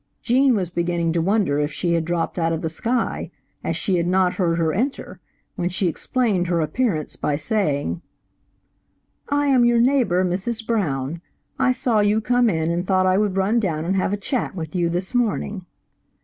Gene 0.23 0.55
was 0.55 0.71
beginning 0.71 1.13
to 1.13 1.21
wonder 1.21 1.59
if 1.59 1.71
she 1.71 1.93
had 1.93 2.05
dropped 2.05 2.39
out 2.39 2.51
of 2.51 2.63
the 2.63 2.69
sky, 2.69 3.29
as 3.63 3.77
she 3.77 3.97
had 3.97 4.07
not 4.07 4.33
heard 4.33 4.57
her 4.57 4.73
enter, 4.73 5.19
when 5.55 5.69
she 5.69 5.87
explained 5.87 6.47
her 6.47 6.59
appearance 6.59 7.15
by 7.15 7.35
saying 7.35 8.01
"I 9.29 9.45
am 9.45 9.63
your 9.63 9.79
neighbor, 9.79 10.25
Mrs. 10.25 10.65
Brown. 10.65 11.21
I 11.59 11.71
saw 11.71 11.99
you 11.99 12.19
come 12.19 12.49
in 12.49 12.71
and 12.71 12.83
thought 12.83 13.05
I 13.05 13.19
would 13.19 13.37
run 13.37 13.59
down 13.59 13.85
and 13.85 13.95
have 13.95 14.11
a 14.11 14.17
chat 14.17 14.55
with 14.55 14.73
you 14.73 14.89
this 14.89 15.13
morning." 15.13 15.67